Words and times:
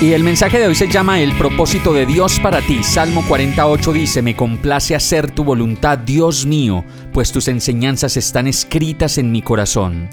Y 0.00 0.14
el 0.14 0.24
mensaje 0.24 0.58
de 0.58 0.66
hoy 0.66 0.74
se 0.74 0.88
llama 0.88 1.20
El 1.20 1.36
propósito 1.36 1.92
de 1.92 2.06
Dios 2.06 2.40
para 2.40 2.62
ti. 2.62 2.82
Salmo 2.82 3.22
48 3.28 3.92
dice, 3.92 4.22
me 4.22 4.34
complace 4.34 4.94
hacer 4.94 5.30
tu 5.30 5.44
voluntad, 5.44 5.98
Dios 5.98 6.46
mío, 6.46 6.86
pues 7.12 7.30
tus 7.32 7.48
enseñanzas 7.48 8.16
están 8.16 8.46
escritas 8.46 9.18
en 9.18 9.30
mi 9.30 9.42
corazón. 9.42 10.08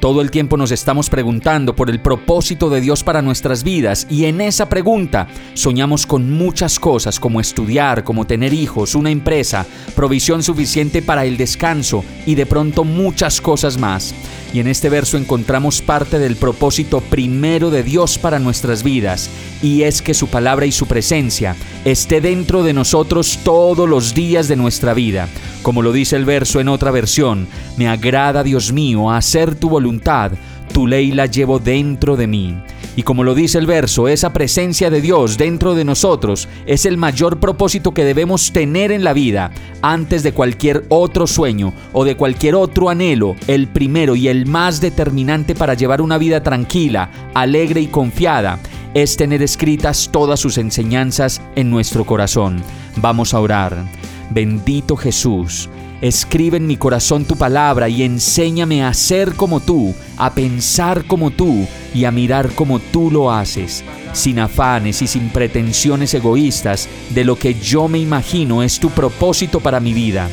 Todo 0.00 0.22
el 0.22 0.30
tiempo 0.30 0.56
nos 0.56 0.70
estamos 0.70 1.10
preguntando 1.10 1.76
por 1.76 1.90
el 1.90 2.00
propósito 2.00 2.70
de 2.70 2.80
Dios 2.80 3.04
para 3.04 3.20
nuestras 3.20 3.62
vidas 3.62 4.06
y 4.08 4.24
en 4.24 4.40
esa 4.40 4.68
pregunta 4.68 5.26
soñamos 5.52 6.06
con 6.06 6.30
muchas 6.30 6.78
cosas 6.78 7.20
como 7.20 7.40
estudiar, 7.40 8.04
como 8.04 8.26
tener 8.26 8.54
hijos, 8.54 8.94
una 8.94 9.10
empresa, 9.10 9.66
provisión 9.94 10.42
suficiente 10.42 11.02
para 11.02 11.26
el 11.26 11.36
descanso 11.36 12.04
y 12.24 12.36
de 12.36 12.46
pronto 12.46 12.84
muchas 12.84 13.40
cosas 13.40 13.78
más. 13.78 14.14
Y 14.52 14.60
en 14.60 14.68
este 14.68 14.88
verso 14.88 15.16
encontramos 15.16 15.82
parte 15.82 16.18
del 16.18 16.36
propósito 16.36 17.00
primero 17.00 17.70
de 17.70 17.82
Dios 17.82 18.18
para 18.18 18.38
nuestras 18.38 18.82
vidas, 18.82 19.28
y 19.62 19.82
es 19.82 20.02
que 20.02 20.14
su 20.14 20.28
palabra 20.28 20.66
y 20.66 20.72
su 20.72 20.86
presencia 20.86 21.56
esté 21.84 22.20
dentro 22.20 22.62
de 22.62 22.72
nosotros 22.72 23.40
todos 23.44 23.88
los 23.88 24.14
días 24.14 24.48
de 24.48 24.56
nuestra 24.56 24.94
vida. 24.94 25.28
Como 25.62 25.82
lo 25.82 25.92
dice 25.92 26.16
el 26.16 26.24
verso 26.24 26.60
en 26.60 26.68
otra 26.68 26.90
versión, 26.90 27.48
me 27.76 27.88
agrada 27.88 28.42
Dios 28.42 28.72
mío 28.72 29.10
hacer 29.10 29.54
tu 29.54 29.68
voluntad, 29.68 30.32
tu 30.72 30.86
ley 30.86 31.10
la 31.10 31.26
llevo 31.26 31.58
dentro 31.58 32.16
de 32.16 32.26
mí. 32.26 32.56
Y 32.96 33.02
como 33.02 33.24
lo 33.24 33.34
dice 33.34 33.58
el 33.58 33.66
verso, 33.66 34.08
esa 34.08 34.32
presencia 34.32 34.88
de 34.88 35.02
Dios 35.02 35.36
dentro 35.36 35.74
de 35.74 35.84
nosotros 35.84 36.48
es 36.64 36.86
el 36.86 36.96
mayor 36.96 37.38
propósito 37.38 37.92
que 37.92 38.04
debemos 38.04 38.52
tener 38.52 38.90
en 38.90 39.04
la 39.04 39.12
vida. 39.12 39.52
Antes 39.82 40.22
de 40.22 40.32
cualquier 40.32 40.86
otro 40.88 41.26
sueño 41.26 41.74
o 41.92 42.06
de 42.06 42.16
cualquier 42.16 42.54
otro 42.54 42.88
anhelo, 42.88 43.36
el 43.48 43.68
primero 43.68 44.16
y 44.16 44.28
el 44.28 44.46
más 44.46 44.80
determinante 44.80 45.54
para 45.54 45.74
llevar 45.74 46.00
una 46.00 46.16
vida 46.16 46.42
tranquila, 46.42 47.10
alegre 47.34 47.82
y 47.82 47.88
confiada 47.88 48.58
es 48.94 49.18
tener 49.18 49.42
escritas 49.42 50.08
todas 50.10 50.40
sus 50.40 50.56
enseñanzas 50.56 51.42
en 51.54 51.70
nuestro 51.70 52.06
corazón. 52.06 52.62
Vamos 52.96 53.34
a 53.34 53.40
orar. 53.40 53.84
Bendito 54.30 54.96
Jesús, 54.96 55.68
escribe 56.00 56.56
en 56.56 56.66
mi 56.66 56.76
corazón 56.76 57.24
tu 57.24 57.36
palabra 57.36 57.88
y 57.88 58.02
enséñame 58.02 58.84
a 58.84 58.92
ser 58.94 59.34
como 59.34 59.60
tú, 59.60 59.94
a 60.16 60.34
pensar 60.34 61.06
como 61.06 61.30
tú 61.30 61.66
y 61.94 62.04
a 62.04 62.10
mirar 62.10 62.50
como 62.52 62.78
tú 62.78 63.10
lo 63.10 63.32
haces, 63.32 63.84
sin 64.12 64.38
afanes 64.38 65.02
y 65.02 65.06
sin 65.06 65.30
pretensiones 65.30 66.14
egoístas 66.14 66.88
de 67.10 67.24
lo 67.24 67.36
que 67.36 67.54
yo 67.54 67.88
me 67.88 67.98
imagino 67.98 68.62
es 68.62 68.78
tu 68.78 68.90
propósito 68.90 69.60
para 69.60 69.80
mi 69.80 69.92
vida. 69.94 70.28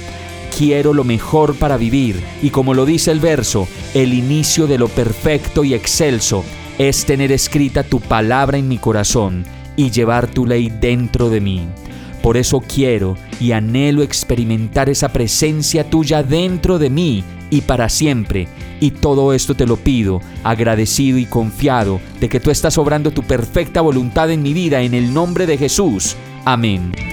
Quiero 0.57 0.93
lo 0.93 1.03
mejor 1.03 1.55
para 1.55 1.77
vivir 1.77 2.21
y 2.41 2.49
como 2.49 2.73
lo 2.73 2.85
dice 2.85 3.11
el 3.11 3.19
verso, 3.19 3.67
el 3.93 4.13
inicio 4.13 4.67
de 4.67 4.77
lo 4.77 4.87
perfecto 4.87 5.63
y 5.63 5.73
excelso 5.73 6.43
es 6.77 7.05
tener 7.05 7.31
escrita 7.31 7.83
tu 7.83 7.99
palabra 7.99 8.57
en 8.57 8.67
mi 8.67 8.77
corazón 8.77 9.45
y 9.75 9.89
llevar 9.91 10.27
tu 10.27 10.45
ley 10.45 10.69
dentro 10.69 11.29
de 11.29 11.41
mí. 11.41 11.67
Por 12.23 12.37
eso 12.37 12.61
quiero 12.61 13.17
y 13.41 13.51
anhelo 13.51 14.01
experimentar 14.01 14.89
esa 14.89 15.09
presencia 15.09 15.89
tuya 15.89 16.23
dentro 16.23 16.79
de 16.79 16.89
mí 16.89 17.21
y 17.49 17.61
para 17.61 17.89
siempre. 17.89 18.47
Y 18.79 18.91
todo 18.91 19.33
esto 19.33 19.55
te 19.55 19.67
lo 19.67 19.75
pido, 19.75 20.21
agradecido 20.41 21.17
y 21.17 21.25
confiado 21.25 21.99
de 22.21 22.29
que 22.29 22.39
tú 22.39 22.49
estás 22.49 22.77
obrando 22.77 23.11
tu 23.11 23.23
perfecta 23.23 23.81
voluntad 23.81 24.31
en 24.31 24.41
mi 24.41 24.53
vida 24.53 24.81
en 24.83 24.93
el 24.93 25.13
nombre 25.13 25.45
de 25.45 25.57
Jesús. 25.57 26.15
Amén. 26.45 27.12